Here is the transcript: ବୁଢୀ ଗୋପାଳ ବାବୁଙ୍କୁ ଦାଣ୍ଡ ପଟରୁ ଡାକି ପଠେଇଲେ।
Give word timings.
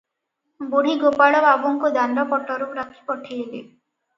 ବୁଢୀ 0.71 0.95
ଗୋପାଳ 1.03 1.41
ବାବୁଙ୍କୁ 1.47 1.91
ଦାଣ୍ଡ 1.99 2.25
ପଟରୁ 2.33 2.71
ଡାକି 2.81 3.07
ପଠେଇଲେ। 3.13 3.63